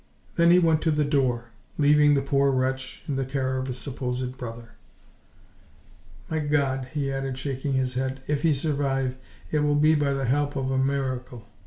Then 0.35 0.49
he 0.49 0.57
went 0.57 0.81
to 0.81 0.89
the 0.89 1.05
door, 1.05 1.51
leaving 1.77 2.15
the 2.15 2.23
poor 2.23 2.49
wretch 2.49 3.03
to 3.05 3.11
the 3.13 3.23
care 3.23 3.57
of 3.59 3.67
his 3.67 3.77
supposed 3.77 4.35
brother. 4.35 4.71
"My 6.27 6.39
God!" 6.39 6.87
he 6.95 7.13
added, 7.13 7.37
shaking 7.37 7.73
his 7.73 7.93
head, 7.93 8.23
"if 8.25 8.41
he 8.41 8.51
survive, 8.51 9.15
it 9.51 9.59
will 9.59 9.75
be 9.75 9.93
by 9.93 10.13
the 10.13 10.25
help 10.25 10.55
of 10.55 10.71
a 10.71 10.77
miracle." 10.79 11.45